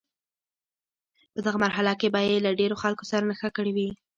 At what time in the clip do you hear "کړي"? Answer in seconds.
3.57-3.71